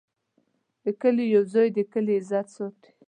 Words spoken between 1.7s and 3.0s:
د کلي عزت ساتي.